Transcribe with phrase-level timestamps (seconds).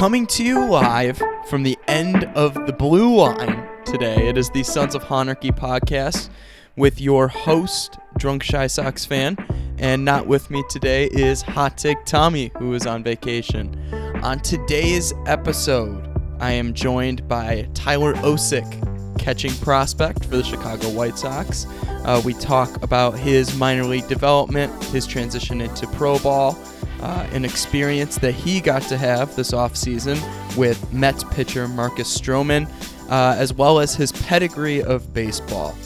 [0.00, 4.62] Coming to you live from the end of the blue line today, it is the
[4.62, 6.30] Sons of Hahnarchy podcast
[6.74, 9.36] with your host, Drunk Chi Sox fan.
[9.76, 13.78] And not with me today is Hot Take Tommy, who is on vacation.
[14.22, 16.08] On today's episode,
[16.40, 21.66] I am joined by Tyler Osik, catching prospect for the Chicago White Sox.
[22.06, 26.58] Uh, we talk about his minor league development, his transition into pro ball,
[27.00, 30.18] uh, an experience that he got to have this offseason
[30.56, 32.70] with Mets pitcher Marcus Stroman,
[33.10, 35.76] uh, as well as his pedigree of baseball.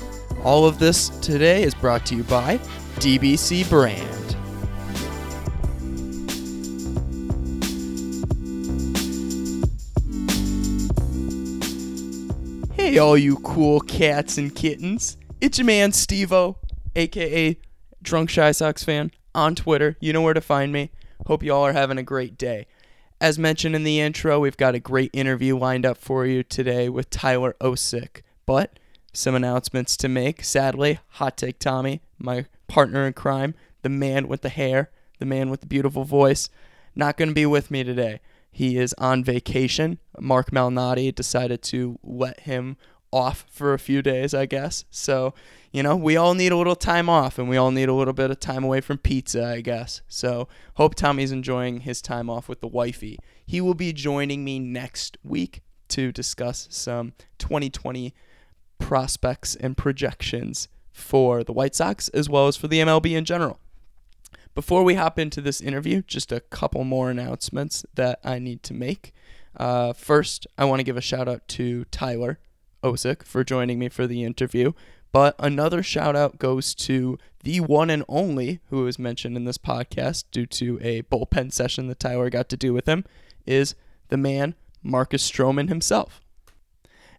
[0.42, 2.59] All of this today is brought to you by
[2.97, 4.11] DBC Brand.
[12.75, 15.17] Hey, all you cool cats and kittens.
[15.41, 16.56] It's your man, Stevo,
[16.95, 17.59] aka
[18.03, 19.97] Drunk Chi Sox fan, on Twitter.
[20.01, 20.91] You know where to find me.
[21.27, 22.66] Hope you all are having a great day.
[23.20, 26.88] As mentioned in the intro, we've got a great interview lined up for you today
[26.88, 28.22] with Tyler Osik.
[28.44, 28.78] But
[29.12, 30.44] some announcements to make.
[30.44, 35.48] Sadly, Hot Take Tommy, my partner in crime, the man with the hair, the man
[35.48, 36.50] with the beautiful voice,
[36.94, 38.20] not going to be with me today.
[38.50, 39.98] He is on vacation.
[40.20, 42.77] Marc Malnati decided to let him
[43.15, 44.84] off for a few days, I guess.
[44.91, 45.34] So,
[45.73, 48.12] you know, we all need a little time off and we all need a little
[48.12, 50.03] bit of time away from pizza, I guess.
[50.09, 53.19] So, hope Tommy's enjoying his time off with the wifey.
[53.47, 58.12] He will be joining me next week to discuss some 2020
[58.79, 63.61] prospects and projections for the White Sox as well as for the MLB in general.
[64.55, 68.75] Before we hop into this interview, just a couple more announcements that I need to
[68.75, 69.12] make.
[69.56, 72.39] Uh, first, I want to give a shout out to Tyler
[72.85, 74.73] Osik for joining me for the interview.
[75.11, 79.59] But another shout out goes to the one and only who was mentioned in this
[79.59, 83.05] podcast due to a bullpen session that Tyler got to do with him
[83.47, 83.75] is
[84.09, 86.21] the man Marcus Stroman himself.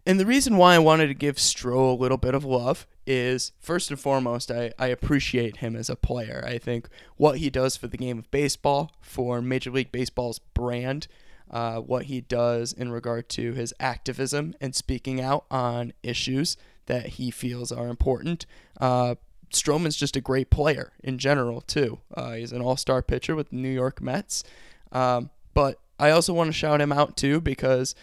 [0.04, 3.52] And the reason why I wanted to give Stro a little bit of love is
[3.58, 6.44] first and foremost, I, I appreciate him as a player.
[6.46, 11.08] I think what he does for the game of baseball, for Major League Baseball's brand,
[11.50, 17.06] uh, what he does in regard to his activism and speaking out on issues that
[17.06, 18.46] he feels are important.
[18.80, 19.16] Uh,
[19.52, 22.00] Stroman's just a great player in general, too.
[22.14, 24.44] Uh, he's an all star pitcher with the New York Mets.
[24.92, 27.94] Um, but I also want to shout him out, too, because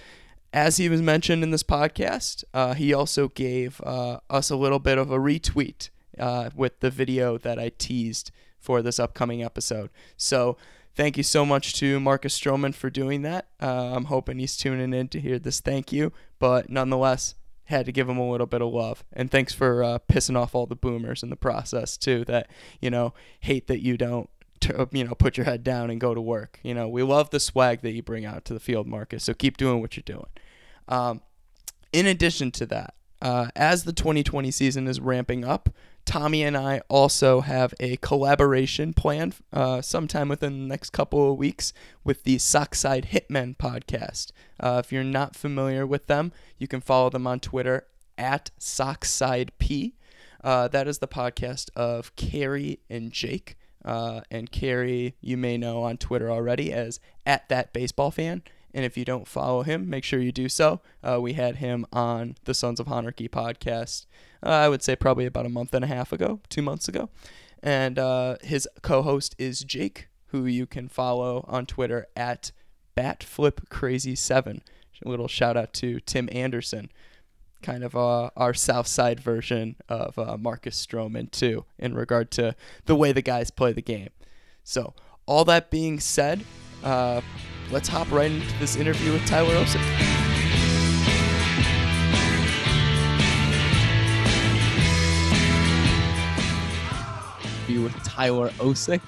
[0.53, 4.79] as he was mentioned in this podcast, uh, he also gave uh, us a little
[4.79, 9.89] bit of a retweet uh, with the video that I teased for this upcoming episode.
[10.15, 10.57] So
[10.95, 13.47] thank you so much to Marcus Stroman for doing that.
[13.61, 17.91] Uh, I'm hoping he's tuning in to hear this thank you, but nonetheless, had to
[17.91, 19.03] give him a little bit of love.
[19.13, 22.25] And thanks for uh, pissing off all the boomers in the process too.
[22.25, 22.49] That
[22.81, 24.29] you know hate that you don't
[24.63, 26.59] to, you know, put your head down and go to work.
[26.63, 29.23] You know, we love the swag that you bring out to the field, Marcus.
[29.23, 30.29] So keep doing what you're doing.
[30.87, 31.21] Um,
[31.91, 35.69] in addition to that, uh, as the 2020 season is ramping up,
[36.05, 41.37] Tommy and I also have a collaboration planned uh, sometime within the next couple of
[41.37, 44.31] weeks with the Sockside Hitmen podcast.
[44.59, 47.85] Uh, if you're not familiar with them, you can follow them on Twitter
[48.17, 49.93] at SockSideP.
[50.43, 53.55] Uh, that is the podcast of Carrie and Jake.
[53.85, 58.43] Uh, and Carrie, you may know on Twitter already as at that baseball fan.
[58.73, 60.81] And if you don't follow him, make sure you do so.
[61.03, 64.07] Uh, we had him on the Sons of Hahnarchy podcast,
[64.43, 67.09] uh, I would say probably about a month and a half ago, two months ago.
[67.61, 72.51] And uh, his co host is Jake, who you can follow on Twitter at
[72.97, 74.61] BatFlipCrazy7.
[75.05, 76.89] A little shout out to Tim Anderson,
[77.61, 82.55] kind of uh, our South Side version of uh, Marcus Stroman, too, in regard to
[82.85, 84.09] the way the guys play the game.
[84.63, 84.93] So,
[85.25, 86.43] all that being said,
[86.83, 87.21] uh,
[87.71, 89.81] let's hop right into this interview with Tyler Osik.
[97.69, 99.01] With Tyler Osik,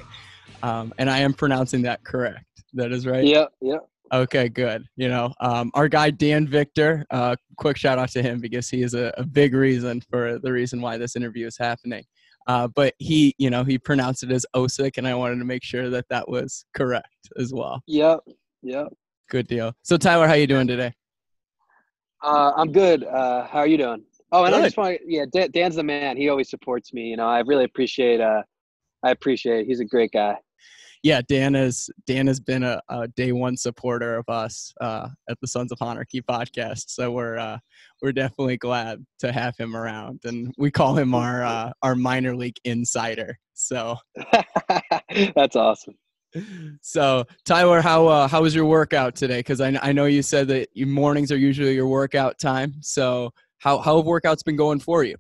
[0.63, 2.43] um, and I am pronouncing that correct.
[2.73, 3.23] That is right.
[3.23, 3.77] Yeah, yeah.
[4.11, 4.85] Okay, good.
[4.95, 7.05] You know, um, our guy Dan Victor.
[7.11, 10.51] Uh, quick shout out to him because he is a, a big reason for the
[10.51, 12.03] reason why this interview is happening.
[12.47, 15.63] Uh, but he, you know, he pronounced it as Osik, and I wanted to make
[15.63, 17.81] sure that that was correct as well.
[17.87, 18.19] Yep,
[18.61, 18.87] yep.
[19.29, 19.73] Good deal.
[19.81, 20.93] So Tyler, how you doing today?
[22.23, 23.03] Uh, I'm good.
[23.03, 24.03] Uh, how are you doing?
[24.31, 24.61] Oh, and Good.
[24.61, 26.17] I just want to, yeah, Dan, Dan's the man.
[26.17, 27.03] He always supports me.
[27.03, 28.19] You know, I really appreciate.
[28.19, 28.41] Uh,
[29.03, 29.61] I appreciate.
[29.61, 29.67] It.
[29.67, 30.37] He's a great guy.
[31.05, 35.39] Yeah, Dan has Dan has been a, a day one supporter of us uh, at
[35.39, 36.85] the Sons of Hahnarchy podcast.
[36.87, 37.59] So we're uh,
[38.01, 42.35] we're definitely glad to have him around, and we call him our uh, our minor
[42.35, 43.37] league insider.
[43.53, 43.97] So
[45.35, 45.93] That's awesome.
[46.81, 49.41] so Tyler, how uh, how was your workout today?
[49.41, 52.73] Because I, I know you said that your mornings are usually your workout time.
[52.81, 55.17] So how how have workouts been going for you?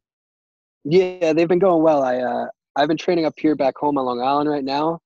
[0.83, 2.01] Yeah, they've been going well.
[2.01, 4.99] I uh, I've been training up here back home on Long Island right now.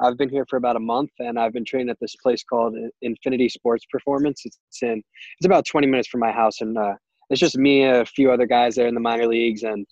[0.00, 2.76] I've been here for about a month, and I've been training at this place called
[3.02, 4.42] Infinity Sports Performance.
[4.44, 5.02] It's in
[5.38, 6.94] it's about 20 minutes from my house, and uh,
[7.30, 9.86] it's just me, a few other guys there in the minor leagues, and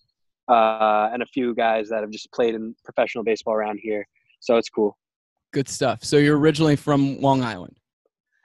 [0.48, 4.06] uh, and a few guys that have just played in professional baseball around here.
[4.40, 4.96] So it's cool.
[5.52, 6.04] Good stuff.
[6.04, 7.76] So you're originally from Long Island.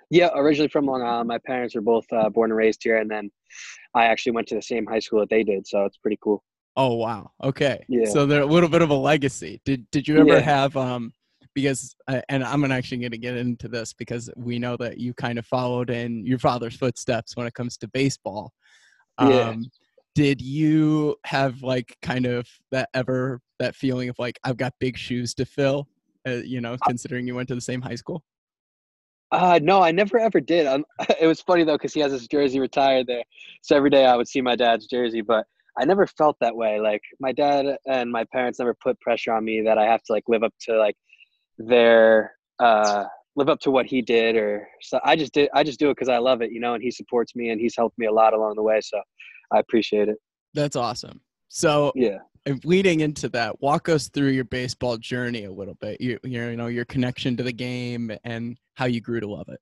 [0.10, 1.28] Yeah, originally from Long Island.
[1.28, 3.30] My parents were both uh, born and raised here, and then
[3.94, 5.68] I actually went to the same high school that they did.
[5.68, 6.44] So it's pretty cool.
[6.76, 7.32] Oh wow.
[7.44, 7.84] Okay.
[7.90, 8.06] Yeah.
[8.06, 9.60] So they're a little bit of a legacy.
[9.66, 10.40] Did Did you ever yeah.
[10.40, 11.14] have um
[11.62, 15.14] because uh, and I'm actually going to get into this because we know that you
[15.14, 18.54] kind of followed in your father's footsteps when it comes to baseball.
[19.18, 19.56] Um, yeah.
[20.16, 24.98] Did you have like kind of that ever that feeling of like I've got big
[24.98, 25.88] shoes to fill?
[26.28, 28.24] Uh, you know, considering you went to the same high school.
[29.32, 30.66] Uh, no, I never ever did.
[30.66, 30.86] Um,
[31.22, 33.24] it was funny though because he has his jersey retired there,
[33.62, 35.22] so every day I would see my dad's jersey.
[35.22, 35.46] But
[35.78, 36.80] I never felt that way.
[36.80, 40.14] Like my dad and my parents never put pressure on me that I have to
[40.14, 40.96] like live up to like
[41.60, 43.04] their uh
[43.36, 45.96] live up to what he did or so I just did I just do it
[45.96, 48.12] because I love it, you know, and he supports me and he's helped me a
[48.12, 48.82] lot along the way.
[48.82, 49.00] So
[49.52, 50.18] I appreciate it.
[50.54, 51.22] That's awesome.
[51.50, 52.20] So yeah,
[52.64, 56.02] leading into that, walk us through your baseball journey a little bit.
[56.02, 59.60] You you know your connection to the game and how you grew to love it.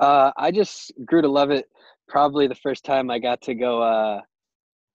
[0.00, 1.66] Uh, I just grew to love it.
[2.08, 4.20] Probably the first time I got to go uh,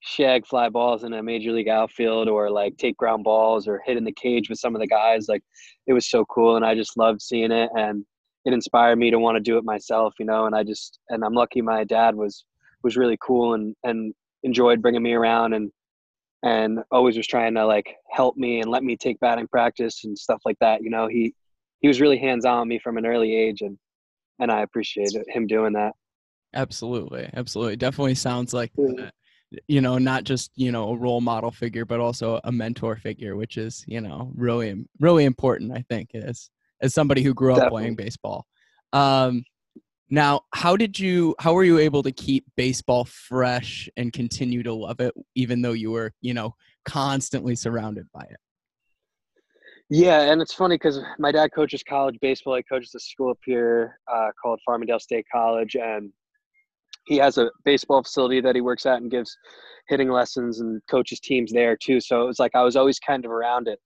[0.06, 3.96] shag fly balls in a major league outfield or like take ground balls or hit
[3.96, 5.42] in the cage with some of the guys like
[5.88, 8.04] it was so cool and i just loved seeing it and
[8.44, 11.24] it inspired me to want to do it myself you know and i just and
[11.24, 12.44] i'm lucky my dad was
[12.84, 14.14] was really cool and and
[14.44, 15.72] enjoyed bringing me around and
[16.44, 20.20] and always was trying to like help me and let me take batting practice and
[20.20, 21.34] stuff like that you know he
[21.80, 23.78] he was really hands on me from an early age and
[24.40, 25.94] and i appreciated him doing that.
[26.54, 28.72] Absolutely absolutely definitely sounds like
[29.68, 33.36] you know not just you know a role model figure but also a mentor figure
[33.36, 36.50] which is you know really really important i think as
[36.82, 37.82] as somebody who grew up Definitely.
[37.82, 38.46] playing baseball
[38.94, 39.44] um
[40.10, 44.74] now how did you how were you able to keep baseball fresh and continue to
[44.74, 46.54] love it even though you were you know
[46.86, 48.38] constantly surrounded by it
[49.90, 53.40] yeah and it's funny because my dad coaches college baseball he coaches a school up
[53.46, 56.12] here uh, called farmingdale state college and
[57.06, 59.36] he has a baseball facility that he works at and gives
[59.88, 62.00] hitting lessons and coaches teams there too.
[62.00, 63.80] So it was like I was always kind of around it,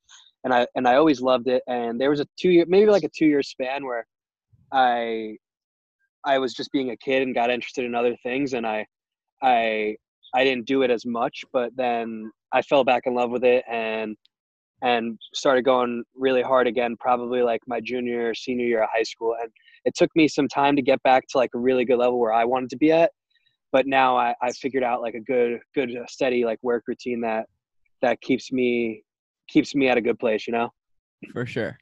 [0.44, 1.64] and I and I always loved it.
[1.68, 4.06] And there was a two year, maybe like a two year span where
[4.72, 5.38] I
[6.25, 8.86] I was just being a kid and got interested in other things, and I
[9.42, 9.96] I
[10.34, 13.64] I didn't do it as much, but then I fell back in love with it
[13.69, 14.16] and
[14.84, 19.36] and started going really hard again probably like my junior senior year of high school
[19.42, 19.52] and
[19.86, 22.34] it took me some time to get back to like a really good level where
[22.34, 23.12] I wanted to be at.
[23.72, 27.22] But now I, I figured out like a good, good, uh, steady like work routine
[27.22, 27.48] that
[28.02, 29.04] that keeps me
[29.50, 30.48] keeps me at a good place.
[30.48, 30.70] You know.
[31.32, 31.78] For sure,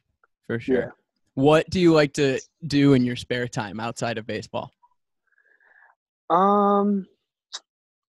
[0.46, 0.76] for sure.
[0.76, 0.88] Yeah.
[1.34, 4.72] What do you like to do in your spare time outside of baseball?
[6.30, 7.06] Um,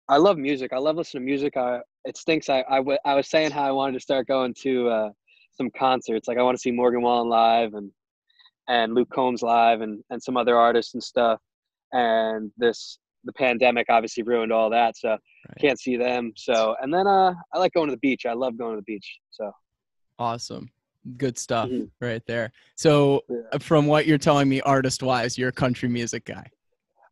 [0.09, 0.73] I love music.
[0.73, 1.57] I love listening to music.
[1.57, 2.49] I it stinks.
[2.49, 5.11] I I, w- I was saying how I wanted to start going to uh,
[5.53, 6.29] some concerts.
[6.29, 7.91] Like I want to see Morgan Wallen live and
[8.69, 11.41] and Luke Combs live and, and some other artists and stuff.
[11.93, 15.21] And this the pandemic obviously ruined all that, so right.
[15.61, 16.33] can't see them.
[16.37, 18.27] So and then uh, I like going to the beach.
[18.27, 19.19] I love going to the beach.
[19.31, 19.53] So
[20.19, 20.71] awesome,
[21.17, 21.85] good stuff mm-hmm.
[22.01, 22.53] right there.
[22.77, 23.37] So yeah.
[23.53, 26.47] Uh, from what you're telling me, artist wise, you're a country music guy.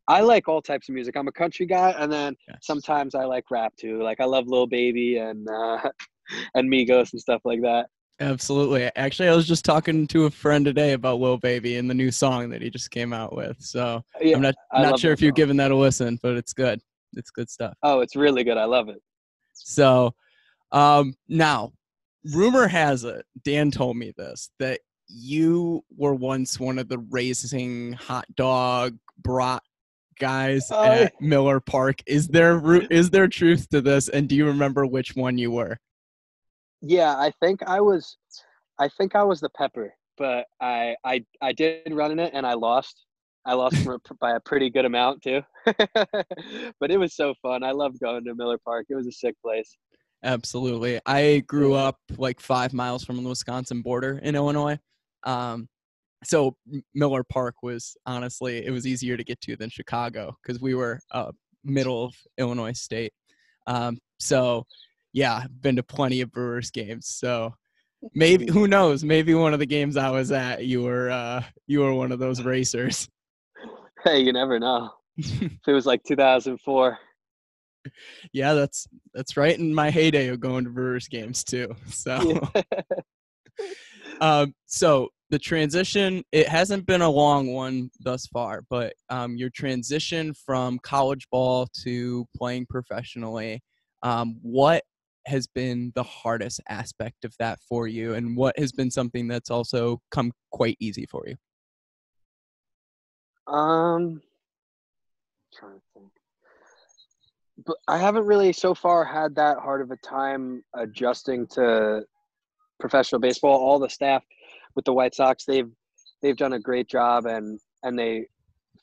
[0.09, 1.17] I like all types of music.
[1.17, 2.59] I'm a country guy, and then yes.
[2.63, 4.03] sometimes I like rap too.
[4.03, 5.79] Like I love Lil Baby and uh,
[6.55, 7.87] and Migos and stuff like that.
[8.21, 8.91] Absolutely.
[8.97, 12.11] Actually, I was just talking to a friend today about Lil Baby and the new
[12.11, 13.57] song that he just came out with.
[13.61, 16.81] So yeah, I'm not not sure if you've given that a listen, but it's good.
[17.15, 17.75] It's good stuff.
[17.83, 18.59] Oh, it's really good.
[18.59, 19.01] I love it.
[19.55, 20.15] So,
[20.71, 21.73] um, now,
[22.33, 27.95] rumor has it, Dan told me this, that you were once one of the racing
[27.95, 29.63] hot dog brat
[30.19, 32.01] guys oh, at Miller Park.
[32.07, 34.09] Is there is there truth to this?
[34.09, 35.79] And do you remember which one you were?
[36.83, 38.17] Yeah, I think I was,
[38.79, 42.47] I think I was the pepper, but I I I did run in it and
[42.47, 43.05] I lost.
[43.47, 43.77] I lost
[44.21, 45.43] by a pretty good amount too.
[45.65, 47.63] but it was so fun.
[47.63, 48.87] I loved going to Miller Park.
[48.89, 49.77] It was a sick place.
[50.23, 51.01] Absolutely.
[51.07, 54.79] I grew up like five miles from the Wisconsin border in Illinois.
[55.25, 55.69] Um,
[56.25, 56.57] so
[56.95, 61.01] Miller Park was honestly it was easier to get to than Chicago because we were
[61.13, 61.33] uh,
[61.65, 63.13] middle of Illinois state.
[63.67, 64.67] Um, so
[65.13, 67.07] yeah, been to plenty of Brewers games.
[67.09, 67.55] So
[68.15, 69.05] maybe who knows?
[69.05, 72.19] Maybe one of the games I was at, you were uh, you were one of
[72.19, 73.09] those racers.
[74.03, 74.89] Hey, you never know.
[75.19, 76.99] it was like 2004.
[78.33, 81.77] Yeah, that's that's right in my heyday of going to Brewers games too.
[81.87, 82.41] So,
[84.23, 89.51] um, so the transition it hasn't been a long one thus far, but um, your
[89.51, 93.63] transition from college ball to playing professionally,
[94.03, 94.83] um, what
[95.27, 99.51] has been the hardest aspect of that for you, and what has been something that's
[99.51, 101.37] also come quite easy for you?
[103.53, 104.21] Um,
[105.53, 106.11] trying to think.
[107.67, 112.03] But I haven't really so far had that hard of a time adjusting to
[112.79, 113.59] professional baseball.
[113.59, 114.25] All the staff
[114.75, 115.71] with the White Sox, they've
[116.23, 118.27] they've done a great job, and and they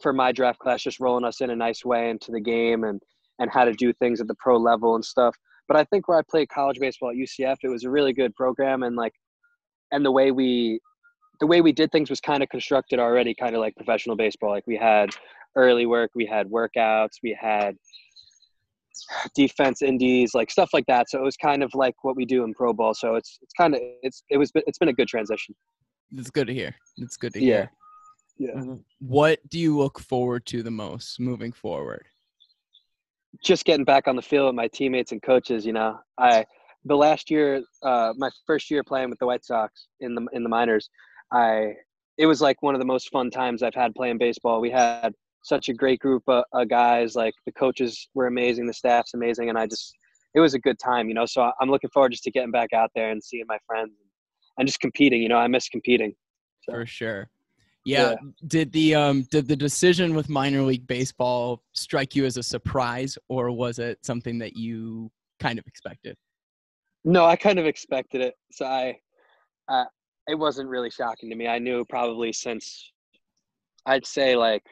[0.02, 3.02] for my draft class just rolling us in a nice way into the game and
[3.40, 5.36] and how to do things at the pro level and stuff.
[5.68, 8.34] But I think where I played college baseball at UCF, it was a really good
[8.36, 9.14] program, and like
[9.92, 10.80] and the way we
[11.40, 14.50] the way we did things was kind of constructed already, kind of like professional baseball.
[14.50, 15.10] Like we had
[15.56, 17.76] early work, we had workouts, we had
[19.36, 21.10] defense indies, like stuff like that.
[21.10, 22.94] So it was kind of like what we do in pro ball.
[22.94, 25.56] So it's it's kind of it's it was it's been a good transition.
[26.16, 26.74] It's good to hear.
[26.98, 27.68] It's good to Yeah.
[28.38, 28.54] hear.
[28.56, 28.76] Yeah.
[29.00, 32.06] What do you look forward to the most moving forward?
[33.44, 35.66] Just getting back on the field with my teammates and coaches.
[35.66, 36.46] You know, I
[36.86, 40.44] the last year, uh, my first year playing with the White Sox in the in
[40.44, 40.90] the minors,
[41.32, 41.74] I
[42.18, 44.60] it was like one of the most fun times I've had playing baseball.
[44.60, 47.16] We had such a great group of, of guys.
[47.16, 49.94] Like the coaches were amazing, the staff's amazing, and I just
[50.34, 51.26] it was a good time, you know.
[51.26, 53.92] So I'm looking forward just to getting back out there and seeing my friends
[54.58, 55.22] and just competing.
[55.22, 56.14] You know, I miss competing.
[56.64, 57.30] So, For sure.
[57.88, 58.16] Yeah.
[58.48, 63.18] Did the um did the decision with minor league baseball strike you as a surprise
[63.30, 66.18] or was it something that you kind of expected?
[67.06, 68.36] No, I kind of expected it.
[68.52, 69.00] So I,
[69.70, 69.86] uh,
[70.28, 71.48] it wasn't really shocking to me.
[71.48, 72.92] I knew probably since,
[73.86, 74.64] I'd say like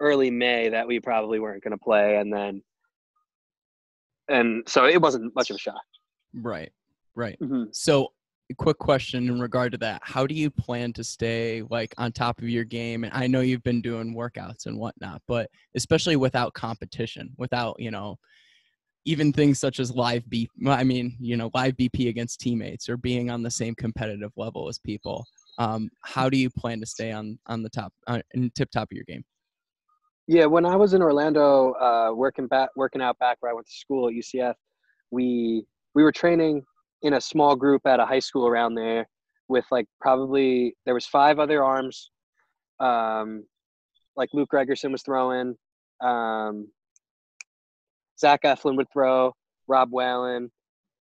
[0.00, 2.62] early May that we probably weren't going to play, and then,
[4.28, 5.80] and so it wasn't much of a shock.
[6.34, 6.72] Right.
[7.14, 7.38] Right.
[7.40, 7.74] Mhm.
[7.74, 8.12] So
[8.54, 10.00] quick question in regard to that.
[10.04, 13.04] How do you plan to stay like on top of your game?
[13.04, 17.90] And I know you've been doing workouts and whatnot, but especially without competition, without, you
[17.90, 18.16] know,
[19.04, 22.96] even things such as live BP, I mean, you know, live BP against teammates or
[22.96, 25.26] being on the same competitive level as people.
[25.58, 28.88] Um, how do you plan to stay on on the top, uh, in tip top
[28.90, 29.24] of your game?
[30.28, 33.66] Yeah, when I was in Orlando, uh, working back, working out back where I went
[33.66, 34.54] to school at UCF,
[35.10, 36.64] we we were training
[37.02, 39.08] in a small group at a high school around there
[39.48, 42.10] with like probably there was five other arms,
[42.80, 43.44] um,
[44.16, 45.56] like Luke Gregerson was throwing,
[46.00, 46.68] um,
[48.18, 49.32] Zach Eflin would throw,
[49.68, 50.50] Rob Whalen,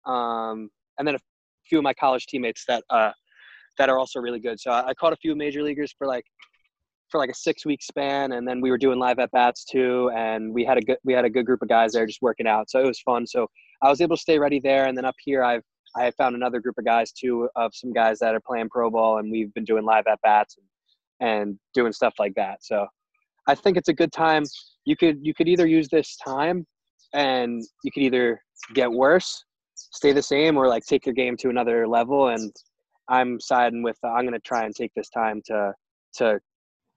[0.06, 1.18] um, and then a
[1.68, 3.12] few of my college teammates that uh,
[3.78, 4.60] that are also really good.
[4.60, 6.24] So I, I caught a few major leaguers for like
[7.10, 10.10] for like a six week span and then we were doing live at bats too
[10.14, 12.48] and we had a good we had a good group of guys there just working
[12.48, 13.46] out so it was fun so
[13.80, 15.62] i was able to stay ready there and then up here i've
[15.96, 19.18] i found another group of guys too of some guys that are playing pro ball
[19.18, 20.56] and we've been doing live at bats
[21.20, 22.62] and, and doing stuff like that.
[22.62, 22.86] So
[23.48, 24.44] i think it's a good time.
[24.84, 26.66] You could you could either use this time
[27.12, 28.40] and you could either
[28.74, 32.28] get worse stay the same or like take your game to another level.
[32.28, 32.52] And
[33.08, 35.72] i'm siding with uh, i'm going to try and take this time to
[36.14, 36.40] to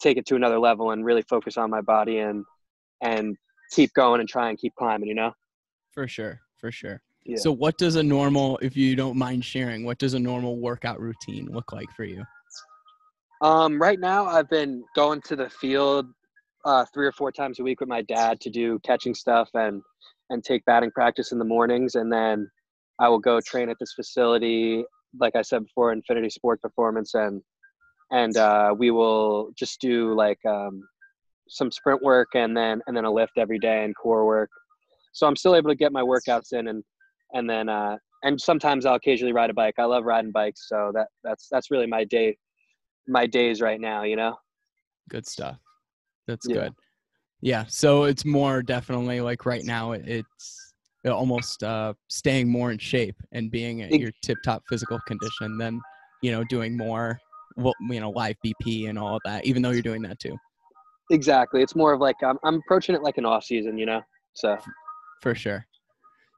[0.01, 2.44] take it to another level and really focus on my body and
[3.01, 3.36] and
[3.72, 5.32] keep going and try and keep climbing you know?
[5.91, 7.01] For sure, for sure.
[7.29, 7.38] Yeah.
[7.38, 11.00] So, what does a normal, if you don't mind sharing, what does a normal workout
[11.00, 12.25] routine look like for you?
[13.41, 16.05] um right now i've been going to the field
[16.65, 19.81] uh three or four times a week with my dad to do catching stuff and
[20.29, 22.50] and take batting practice in the mornings and then
[23.00, 24.83] i will go train at this facility
[25.19, 27.41] like i said before infinity sport performance and
[28.12, 30.83] and uh we will just do like um
[31.48, 34.50] some sprint work and then and then a lift every day and core work
[35.13, 36.83] so i'm still able to get my workouts in and
[37.33, 40.91] and then uh and sometimes i'll occasionally ride a bike i love riding bikes so
[40.93, 42.38] that that's that's really my day
[43.07, 44.36] my days right now you know
[45.09, 45.57] Good stuff.
[46.27, 46.55] That's Yeah.
[46.55, 46.74] good.
[47.41, 47.65] Yeah.
[47.67, 50.74] So it's more definitely like right now, it's
[51.05, 55.79] almost uh, staying more in shape and being at your tip top physical condition than,
[56.21, 57.19] you know, doing more,
[57.55, 60.38] well, you know, live BP and all of that, even though you're doing that too.
[61.12, 64.01] exactly it's more of like i'm, I'm approaching it like an off season you know
[64.33, 64.55] so
[65.24, 65.65] For sure.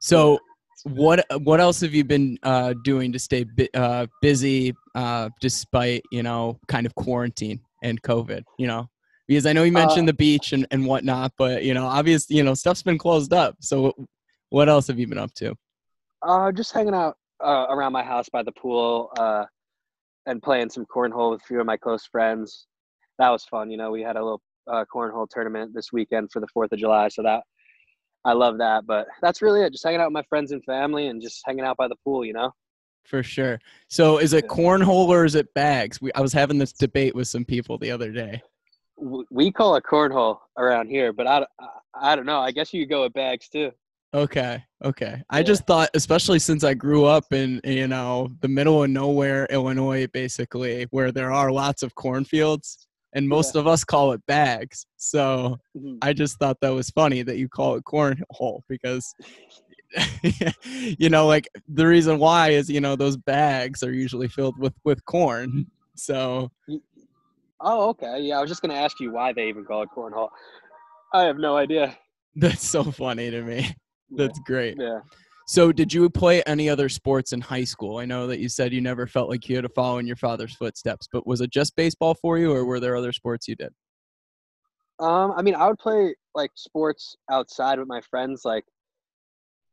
[0.00, 0.38] So,
[0.84, 6.02] what what else have you been uh, doing to stay bu- uh, busy uh, despite
[6.10, 8.42] you know kind of quarantine and COVID?
[8.58, 8.88] You know,
[9.28, 12.36] because I know you mentioned Uh, the beach and, and whatnot, but you know, obviously,
[12.36, 13.56] you know, stuff's been closed up.
[13.60, 13.94] So,
[14.50, 15.54] what else have you been up to?
[16.22, 19.44] uh just hanging out uh, around my house by the pool uh,
[20.26, 22.66] and playing some cornhole with a few of my close friends.
[23.18, 23.70] That was fun.
[23.70, 26.78] You know, we had a little uh, cornhole tournament this weekend for the Fourth of
[26.78, 27.42] July, so that
[28.24, 28.86] I love that.
[28.86, 29.72] But that's really it.
[29.72, 32.24] Just hanging out with my friends and family and just hanging out by the pool.
[32.24, 32.52] You know.
[33.04, 33.58] For sure.
[33.88, 34.50] So, is it Yeah.
[34.56, 36.00] cornhole or is it bags?
[36.00, 38.40] We, I was having this debate with some people the other day.
[38.96, 41.66] We call it cornhole around here, but I, I,
[42.12, 42.38] I don't know.
[42.40, 43.72] I guess you could go with bags too.
[44.14, 44.62] Okay.
[44.84, 45.20] Okay.
[45.30, 49.46] I just thought, especially since I grew up in, you know, the middle of nowhere,
[49.50, 54.86] Illinois, basically, where there are lots of cornfields, and most of us call it bags.
[54.96, 55.98] So Mhm.
[56.02, 59.14] I just thought that was funny that you call it cornhole because,
[60.98, 64.74] you know, like the reason why is, you know, those bags are usually filled with,
[64.84, 65.66] with corn.
[65.94, 66.50] So
[67.64, 68.20] Oh, okay.
[68.20, 70.30] Yeah, I was just gonna ask you why they even call it cornhole.
[71.12, 71.96] I have no idea.
[72.36, 73.56] that's so funny to me.
[74.10, 74.26] Yeah.
[74.26, 74.76] That's great.
[74.78, 75.00] yeah.
[75.46, 77.98] So, did you play any other sports in high school?
[77.98, 80.16] I know that you said you never felt like you had to follow in your
[80.16, 83.56] father's footsteps, but was it just baseball for you, or were there other sports you
[83.56, 83.72] did?
[84.98, 88.64] Um, I mean, I would play like sports outside with my friends, like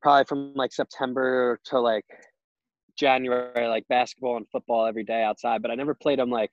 [0.02, 2.06] probably from like September to like
[2.98, 5.62] January, like basketball and football every day outside.
[5.62, 6.52] But I never played them like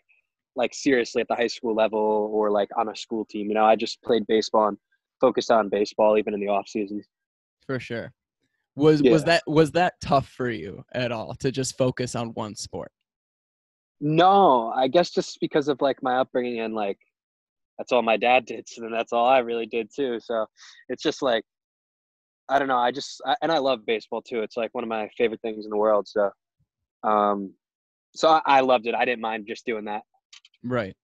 [0.57, 3.49] like seriously at the high school level or like on a school team.
[3.49, 4.79] You know, I just played baseball and
[5.21, 7.03] focused on baseball even in the off season.
[7.67, 8.13] For sure.
[8.77, 12.55] Was was that was that tough for you at all to just focus on one
[12.55, 12.93] sport?
[14.01, 16.99] No, I guess just because of like my upbringing and like
[17.79, 20.21] that's all my dad did, so then that's all I really did too.
[20.21, 20.47] So
[20.91, 21.43] it's just like
[22.49, 22.77] I don't know.
[22.77, 24.43] I just I, and I love baseball too.
[24.43, 26.07] It's like one of my favorite things in the world.
[26.07, 26.31] So,
[27.03, 27.55] um,
[28.15, 28.95] so I, I loved it.
[28.95, 30.03] I didn't mind just doing that.
[30.63, 30.95] Right.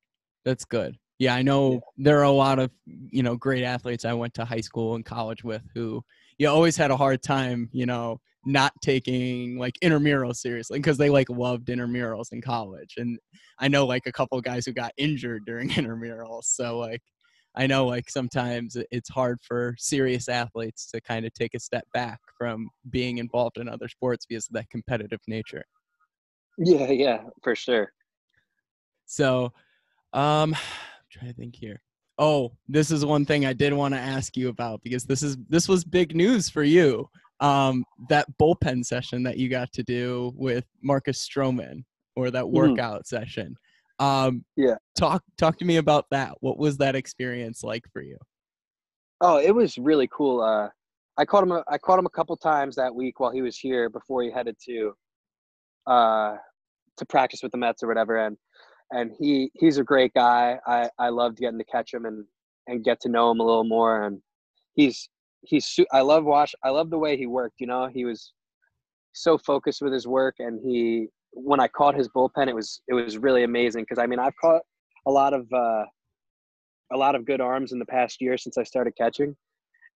[0.45, 0.99] That's good.
[1.19, 4.45] Yeah, I know there are a lot of, you know, great athletes I went to
[4.45, 6.03] high school and college with who
[6.43, 11.09] you always had a hard time, you know, not taking like intramurals seriously because they
[11.09, 12.95] like loved intramurals in college.
[12.97, 13.17] And
[13.61, 16.47] I know like a couple guys who got injured during intramurals.
[16.47, 17.01] So like
[17.55, 21.85] I know like sometimes it's hard for serious athletes to kind of take a step
[21.95, 25.65] back from being involved in other sports because of that competitive nature.
[26.59, 27.93] Yeah, yeah, for sure.
[29.07, 29.53] So,
[30.13, 31.83] um, I'm trying to think here.
[32.19, 35.37] Oh, this is one thing I did want to ask you about because this is
[35.49, 37.09] this was big news for you.
[37.41, 43.07] Um, that bullpen session that you got to do with Marcus Stroman or that workout
[43.07, 43.57] session.
[43.99, 44.77] Um, Yeah.
[44.97, 46.35] Talk talk to me about that.
[46.41, 48.19] What was that experience like for you?
[49.21, 50.41] Oh, it was really cool.
[50.41, 50.69] Uh,
[51.17, 51.53] I caught him.
[51.53, 54.31] A, I caught him a couple times that week while he was here before he
[54.31, 54.95] headed to,
[55.87, 56.37] uh,
[56.97, 58.17] to practice with the Mets or whatever.
[58.17, 58.37] And
[58.93, 60.59] and he he's a great guy.
[60.67, 62.25] I I loved getting to catch him and
[62.69, 64.05] and get to know him a little more.
[64.05, 64.21] And
[64.75, 65.09] he's
[65.43, 66.55] he's I love watch.
[66.63, 67.61] I love the way he worked.
[67.61, 68.33] You know, he was
[69.13, 72.95] so focused with his work, and he when I caught his bullpen, it was it
[72.95, 74.63] was really amazing because I mean I've caught
[75.07, 75.47] a lot of.
[75.53, 75.85] Uh,
[76.93, 79.35] a lot of good arms in the past year since I started catching,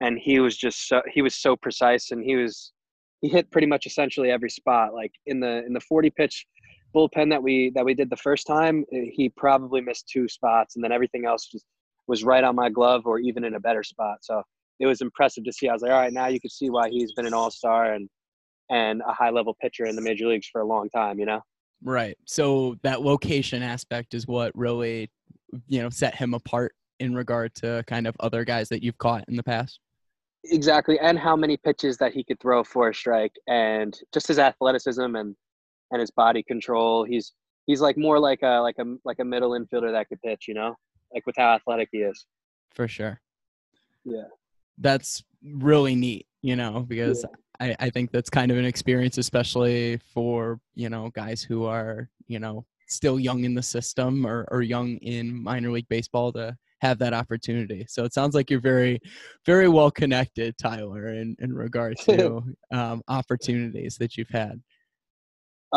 [0.01, 2.73] and he was just so, he was so precise, and he was
[3.21, 4.95] he hit pretty much essentially every spot.
[4.95, 6.47] Like in the in the forty pitch
[6.97, 10.77] bullpen that we that we did the first time, eh, he probably missed two spots,
[10.77, 11.67] and then everything else just
[12.07, 14.19] was right on my glove or even in a better spot.
[14.23, 14.43] So
[14.81, 15.69] it was impressive to see.
[15.69, 17.93] I was like, all right, now you can see why he's been an all star
[17.93, 18.09] and
[18.71, 21.19] and a high level pitcher in the major leagues for a long time.
[21.19, 21.41] You know.
[21.83, 22.17] Right.
[22.25, 25.11] So that location aspect is what really,
[25.69, 29.25] you know, set him apart in regard to kind of other guys that you've caught
[29.29, 29.81] in the past.
[30.45, 34.39] Exactly, and how many pitches that he could throw for a strike, and just his
[34.39, 35.35] athleticism and
[35.91, 37.05] and his body control.
[37.05, 37.33] He's
[37.67, 40.55] he's like more like a like a like a middle infielder that could pitch, you
[40.55, 40.75] know,
[41.13, 42.27] like with how athletic he is.
[42.75, 43.21] For sure.
[44.05, 44.29] Yeah.
[44.79, 47.25] That's really neat, you know, because
[47.61, 52.09] I, I think that's kind of an experience, especially for, you know, guys who are,
[52.27, 56.57] you know, still young in the system or, or young in minor league baseball to
[56.81, 57.87] have that opportunity.
[57.89, 59.01] So it sounds like you're very,
[59.45, 64.61] very well connected, Tyler, in, in regard to um, opportunities that you've had.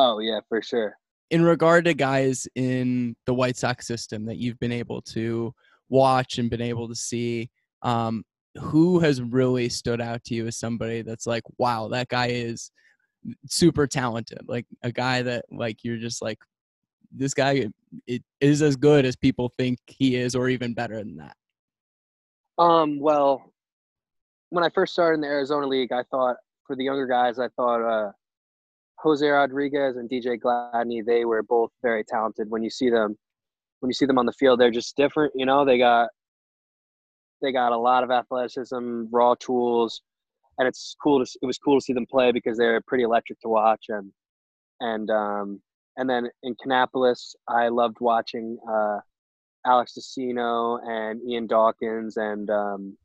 [0.01, 0.95] Oh yeah, for sure.
[1.29, 5.53] in regard to guys in the White Sox system that you've been able to
[5.89, 7.49] watch and been able to see,
[7.81, 8.23] um,
[8.55, 12.71] who has really stood out to you as somebody that's like, wow, that guy is
[13.47, 16.39] super talented, like a guy that like you're just like,
[17.11, 17.67] this guy
[18.05, 21.35] it is as good as people think he is, or even better than that.
[22.63, 23.51] Um, well,
[24.49, 27.47] when I first started in the Arizona League, I thought for the younger guys, I
[27.55, 28.11] thought uh,
[29.01, 32.49] Jose Rodriguez and DJ Gladney, they were both very talented.
[32.49, 33.17] When you see them,
[33.79, 35.33] when you see them on the field, they're just different.
[35.35, 36.09] You know, they got
[37.41, 40.01] they got a lot of athleticism, raw tools,
[40.57, 43.39] and it's cool to it was cool to see them play because they're pretty electric
[43.41, 43.85] to watch.
[43.89, 44.11] And
[44.81, 45.61] and um,
[45.97, 48.99] and then in Kannapolis, I loved watching uh,
[49.65, 52.97] Alex Destino and Ian Dawkins and um,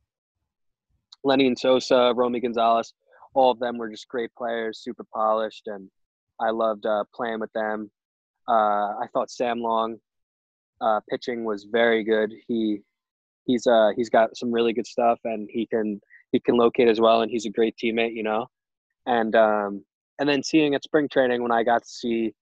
[1.24, 2.92] Lenyn Sosa, Romy Gonzalez.
[3.34, 5.90] All of them were just great players, super polished, and
[6.40, 7.90] I loved uh, playing with them.
[8.48, 8.52] Uh,
[9.02, 9.96] I thought Sam Long
[10.80, 12.32] uh, pitching was very good.
[12.46, 12.80] He
[13.46, 16.00] he's uh he's got some really good stuff, and he can
[16.32, 18.46] he can locate as well, and he's a great teammate, you know.
[19.06, 19.84] And um,
[20.18, 22.34] and then seeing at spring training when I got to see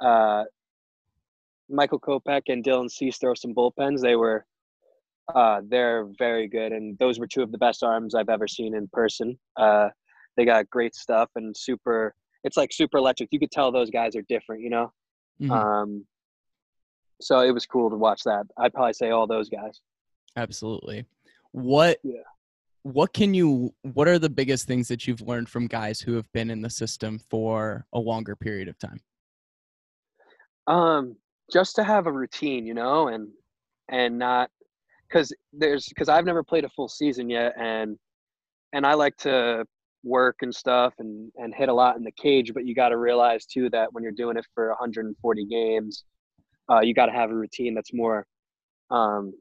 [0.00, 0.44] uh,
[1.68, 4.44] Michael Kopech and Dylan Cease throw some bullpens, they were
[5.34, 8.74] uh, they're very good, and those were two of the best arms I've ever seen
[8.74, 9.38] in person.
[9.56, 9.88] Uh,
[10.38, 12.14] they got great stuff and super.
[12.44, 13.28] It's like super electric.
[13.32, 14.92] You could tell those guys are different, you know.
[15.42, 15.50] Mhm.
[15.50, 16.06] Um,
[17.20, 18.46] so it was cool to watch that.
[18.56, 19.80] I'd probably say all those guys.
[20.36, 21.04] Absolutely.
[21.50, 22.22] What Yeah.
[22.82, 26.30] what can you what are the biggest things that you've learned from guys who have
[26.32, 29.00] been in the system for a longer period of time?
[30.68, 31.16] Um,
[31.52, 33.28] just to have a routine, you know, and
[33.88, 34.50] and not
[35.08, 37.98] because there's because I've never played a full season yet, and
[38.72, 39.66] and I like to
[40.04, 42.96] work and stuff and and hit a lot in the cage, but you got to
[42.96, 46.04] realize too that when you're doing it for 140 games,
[46.70, 48.26] uh, you got to have a routine that's more
[48.90, 49.32] um,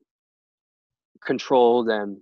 [1.25, 2.17] controlled and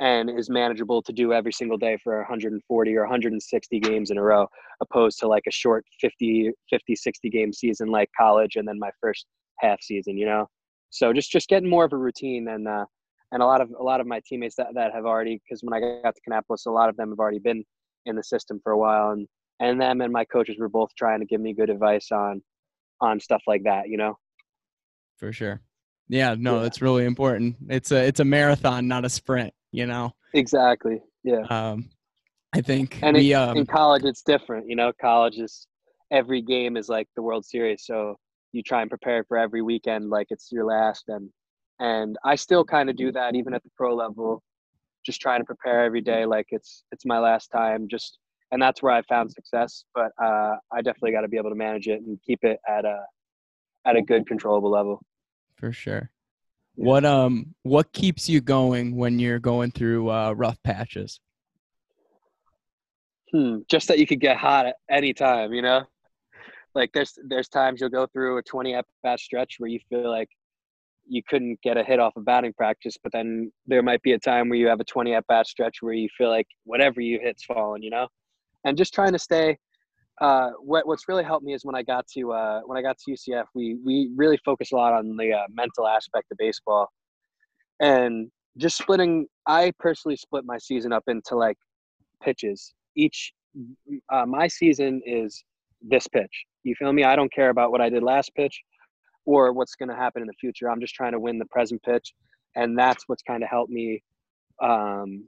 [0.00, 4.22] and is manageable to do every single day for 140 or 160 games in a
[4.22, 4.48] row
[4.80, 8.90] opposed to like a short 50 50 60 game season like college and then my
[9.00, 9.26] first
[9.58, 10.46] half season you know?
[10.88, 12.86] So just just getting more of a routine and uh
[13.32, 15.74] and a lot of a lot of my teammates that, that have already because when
[15.74, 17.64] i got to Kannapolis, a lot of them have already been
[18.06, 19.26] in the system for a while and
[19.60, 22.42] and them and my coaches were both trying to give me good advice on
[23.00, 24.16] on stuff like that you know
[25.18, 25.60] For sure.
[26.08, 26.66] Yeah, no, Yeah.
[26.66, 27.56] it's really important.
[27.68, 30.12] It's a it's a marathon, not a sprint, you know.
[30.34, 31.88] exactly yeah Um
[32.52, 35.66] I think and we in, um in college it's different you know college is
[36.10, 38.16] every game is like the world series so
[38.52, 41.30] you try and prepare for every weekend like it's your last and
[41.80, 44.42] and i still kind of do that even at the pro level
[45.04, 48.18] just trying to prepare every day like it's it's my last time just
[48.52, 51.56] and that's where i found success but uh, i definitely got to be able to
[51.56, 53.00] manage it and keep it at a
[53.86, 55.00] at a good controllable level
[55.60, 56.10] for sure.
[56.76, 56.86] Yeah.
[56.86, 61.20] What um what keeps you going when you're going through uh rough patches?
[63.32, 65.84] hmm, just that you could get hot at any time, you know?
[66.74, 70.10] Like there's there's times you'll go through a 20 at bat stretch where you feel
[70.10, 70.28] like
[71.10, 74.18] you couldn't get a hit off of batting practice, but then there might be a
[74.18, 77.18] time where you have a 20 at bat stretch where you feel like whatever you
[77.20, 78.06] hit's falling, you know?
[78.64, 79.58] And just trying to stay
[80.20, 82.98] uh, what what's really helped me is when I got to uh, when I got
[82.98, 86.88] to UCF, we we really focus a lot on the uh, mental aspect of baseball,
[87.80, 89.26] and just splitting.
[89.46, 91.56] I personally split my season up into like
[92.22, 92.74] pitches.
[92.96, 93.32] Each
[94.12, 95.42] uh, my season is
[95.80, 96.44] this pitch.
[96.64, 97.04] You feel me?
[97.04, 98.62] I don't care about what I did last pitch
[99.30, 100.70] or what's going to happen in the future.
[100.70, 102.12] I'm just trying to win the present pitch,
[102.56, 104.02] and that's what's kind of helped me.
[104.62, 105.26] Um,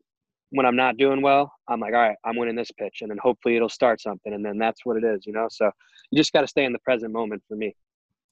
[0.50, 3.18] when I'm not doing well, I'm like, all right, I'm winning this pitch, and then
[3.22, 5.46] hopefully it'll start something, and then that's what it is, you know.
[5.50, 5.70] So
[6.10, 7.74] you just got to stay in the present moment for me.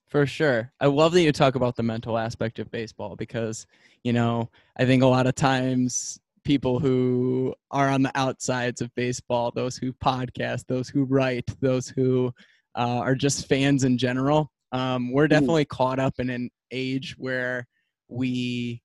[0.08, 0.72] For sure.
[0.80, 3.66] I love that you talk about the mental aspect of baseball because,
[4.02, 8.92] you know, I think a lot of times people who are on the outsides of
[8.96, 12.34] baseball, those who podcast, those who write, those who
[12.74, 17.66] uh, are just fans in general, um, we're definitely caught up in an age where
[18.08, 18.82] we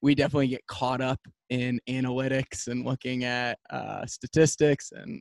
[0.00, 1.18] we definitely get caught up
[1.50, 5.20] in analytics and looking at uh, statistics and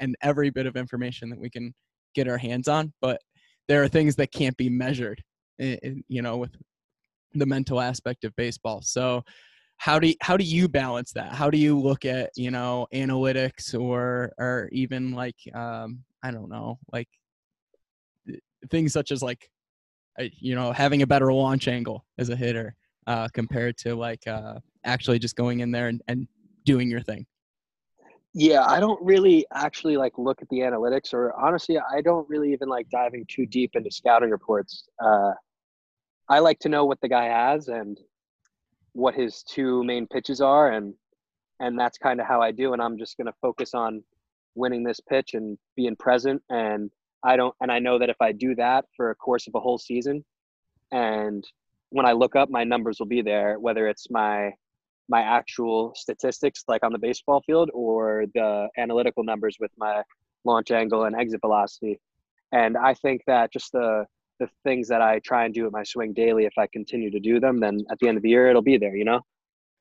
[0.00, 1.72] and every bit of information that we can
[2.14, 3.20] get our hands on, but
[3.68, 5.22] there are things that can't be measured,
[5.60, 6.56] i- i- you know, with
[7.34, 8.80] the mental aspect of baseball.
[8.82, 9.22] So,
[9.78, 11.32] how do you, how do you balance that?
[11.32, 16.48] How do you look at you know analytics or or even like um, I don't
[16.48, 17.08] know like
[18.70, 19.48] things such as like
[20.18, 22.74] you know having a better launch angle as a hitter
[23.06, 26.26] uh, compared to like uh, actually just going in there and, and
[26.64, 27.26] doing your thing.
[28.34, 32.52] Yeah, I don't really actually like look at the analytics, or honestly, I don't really
[32.52, 34.88] even like diving too deep into scouting reports.
[35.02, 35.32] Uh,
[36.28, 37.98] I like to know what the guy has and
[38.92, 40.92] what his two main pitches are, and
[41.60, 42.74] and that's kind of how I do.
[42.74, 44.02] And I'm just gonna focus on
[44.54, 46.42] winning this pitch and being present.
[46.50, 46.90] And
[47.24, 49.60] I don't, and I know that if I do that for a course of a
[49.60, 50.24] whole season,
[50.92, 51.44] and
[51.90, 54.52] when I look up, my numbers will be there, whether it's my
[55.08, 60.02] my actual statistics like on the baseball field or the analytical numbers with my
[60.44, 62.00] launch angle and exit velocity
[62.52, 64.04] and i think that just the
[64.40, 67.20] the things that i try and do with my swing daily if i continue to
[67.20, 69.20] do them then at the end of the year it'll be there you know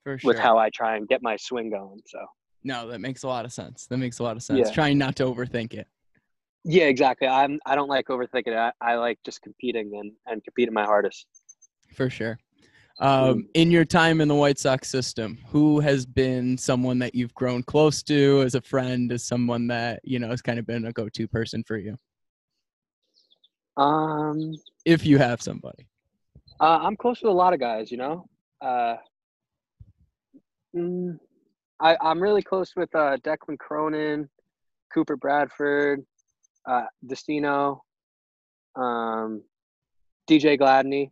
[0.04, 0.28] For sure.
[0.28, 2.20] with how i try and get my swing going so
[2.66, 3.86] no, that makes a lot of sense.
[3.86, 4.60] That makes a lot of sense.
[4.60, 4.74] Yeah.
[4.74, 5.88] Trying not to overthink it.
[6.68, 7.28] Yeah, exactly.
[7.28, 7.60] I'm.
[7.66, 8.56] I don't like overthinking it.
[8.58, 11.28] I, I like just competing and and competing my hardest.
[11.94, 12.40] For sure.
[13.00, 13.10] Um,
[13.44, 13.48] Mm.
[13.54, 17.62] in your time in the White Sox system, who has been someone that you've grown
[17.62, 20.92] close to as a friend, as someone that you know has kind of been a
[20.92, 21.98] go-to person for you,
[23.78, 25.88] Um, if you have somebody?
[26.60, 27.92] uh, I'm close with a lot of guys.
[27.92, 28.26] You know,
[28.62, 28.96] uh,
[30.76, 31.20] mm,
[31.80, 34.30] I I'm really close with uh, Declan Cronin,
[34.94, 36.06] Cooper Bradford,
[36.68, 37.84] uh, Destino,
[38.76, 39.44] um,
[40.30, 41.12] DJ Gladney.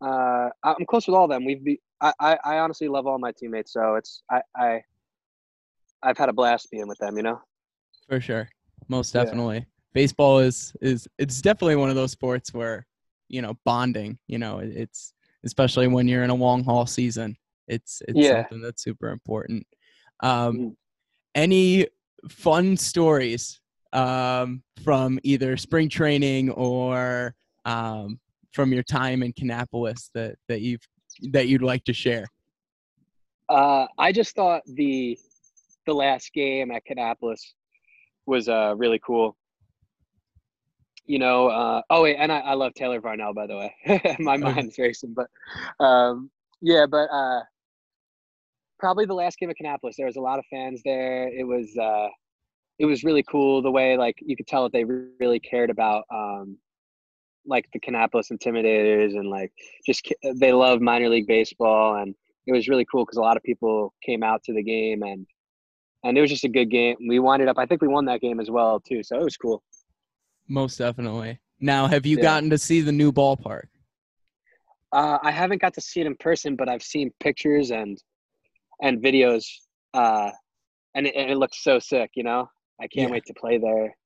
[0.00, 1.44] Uh, I'm close with all of them.
[1.44, 4.82] We've be, I, I I honestly love all my teammates, so it's I I
[6.02, 7.16] I've had a blast being with them.
[7.16, 7.40] You know.
[8.08, 8.48] For sure,
[8.88, 9.24] most Yeah.
[9.24, 9.66] definitely.
[9.92, 12.86] Baseball is is it's definitely one of those sports where
[13.28, 14.18] you know bonding.
[14.28, 17.36] You know, it's especially when you're in a long haul season.
[17.66, 18.36] It's it's Yeah.
[18.36, 19.66] something that's super important.
[20.20, 20.76] Um, Mhm.
[21.34, 21.86] any
[22.28, 23.60] fun stories
[23.92, 28.18] um, from either spring training or um,
[28.52, 30.86] from your time in Kannapolis that that you've
[31.32, 32.26] that you'd like to share?
[33.48, 35.18] Uh, I just thought the
[35.86, 37.40] the last game at Kannapolis
[38.26, 39.36] was uh really cool.
[41.06, 44.16] You know, uh, oh wait, and I, I love Taylor Varnell by the way.
[44.18, 44.52] My Okay.
[44.54, 45.28] mind's racing, but
[45.84, 47.40] um, yeah, but uh,
[48.78, 49.94] probably the last game at Kannapolis.
[49.96, 51.28] There was a lot of fans there.
[51.28, 52.08] It was uh,
[52.78, 56.04] it was really cool the way like you could tell that they really cared about
[56.12, 56.58] um,
[57.46, 59.52] like the Kannapolis Intimidators and like
[59.86, 62.14] just they love minor league baseball and
[62.46, 65.26] it was really cool because a lot of people came out to the game and
[66.04, 66.96] and it was just a good game.
[67.08, 67.58] We winded up.
[67.58, 69.02] I think we won that game as well too.
[69.02, 69.62] So it was cool.
[70.48, 71.38] Most definitely.
[71.60, 72.22] Now, have you Yeah.
[72.22, 73.66] gotten to see the new ballpark?
[74.92, 77.98] Uh, I haven't got to see it in person, but I've seen pictures and
[78.82, 79.44] and videos,
[79.94, 80.30] uh,
[80.94, 82.10] and it, and it looks so sick.
[82.14, 82.48] You know,
[82.80, 83.12] I can't Yeah.
[83.12, 83.96] wait to play there.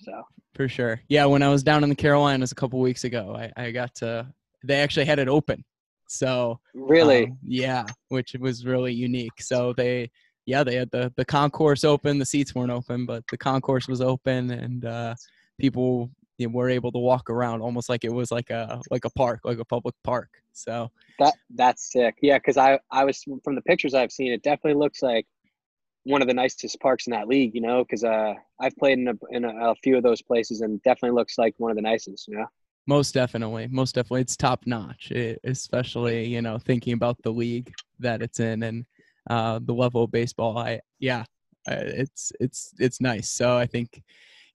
[0.00, 0.22] So
[0.54, 1.00] For sure.
[1.08, 3.94] Yeah, when I was down in the Carolinas a couple weeks ago, I, I got
[3.96, 4.26] to.
[4.64, 5.64] They actually had it open,
[6.06, 9.40] so really, um, yeah, which was really unique.
[9.40, 10.10] So they,
[10.44, 12.18] yeah, they had the the concourse open.
[12.18, 15.14] The seats weren't open, but the concourse was open, and uh,
[15.58, 19.04] people you know, were able to walk around almost like it was like a like
[19.04, 20.28] a park, like a public park.
[20.52, 22.16] So that that's sick.
[22.20, 25.26] Yeah, because I I was from the pictures I've seen, it definitely looks like
[26.04, 27.54] one of the nicest parks in that league.
[27.54, 30.60] You know, because uh, I've played in a in a, a few of those places,
[30.60, 32.28] and definitely looks like one of the nicest.
[32.28, 32.46] You know.
[32.86, 35.10] most definitely, most definitely, it's top notch.
[35.10, 38.86] It, especially you know thinking about the league that it's in and
[39.28, 40.58] uh, the level of baseball.
[40.58, 41.24] I yeah,
[41.66, 43.30] it's it's it's nice.
[43.30, 44.02] So I think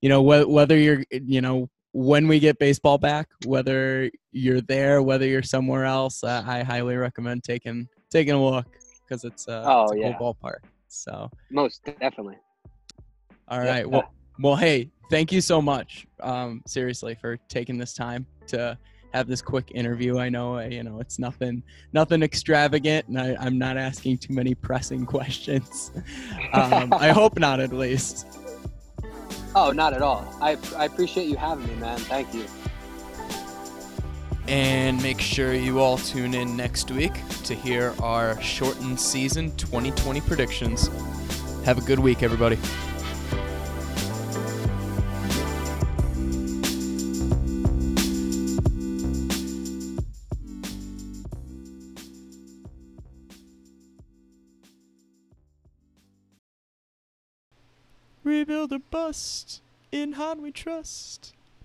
[0.01, 5.01] you know wh- whether you're you know when we get baseball back, whether you're there,
[5.01, 8.65] whether you're somewhere else, uh, I highly recommend taking taking a look
[9.08, 10.13] because it's, uh, Oh, it's a yeah.
[10.17, 10.60] cool ballpark.
[10.95, 12.38] So Most definitely.
[13.47, 13.86] All right.
[13.86, 13.86] Yeah.
[13.86, 18.77] well well hey, thank you so much, um, seriously for taking this time to
[19.13, 20.17] have this quick interview.
[20.19, 24.34] I know uh, you know it's nothing nothing extravagant, and I, I'm not asking too
[24.34, 25.91] many pressing questions.
[26.53, 28.27] um, I hope not, at least.
[29.55, 30.27] Oh, not at all.
[30.41, 31.97] I I appreciate you having me, man.
[31.99, 32.45] Thank you.
[34.47, 37.13] And make sure you all tune in next week
[37.45, 40.88] to hear our shortened season 2020 predictions.
[41.65, 42.60] Have a good week, everybody.
[58.23, 59.62] Rebuild or bust.
[59.91, 61.34] In Hahn we trust.